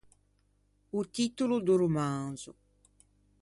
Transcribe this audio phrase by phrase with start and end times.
[0.99, 2.51] O titolo do romanso.